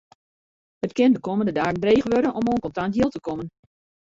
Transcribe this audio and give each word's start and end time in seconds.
It 0.87 0.95
kin 0.97 1.13
de 1.13 1.19
kommende 1.27 1.51
dagen 1.57 1.79
dreech 1.81 2.03
wurde 2.11 2.31
om 2.39 2.49
oan 2.51 2.59
kontant 2.65 2.95
jild 2.95 3.11
te 3.13 3.19
kommen. 3.27 3.47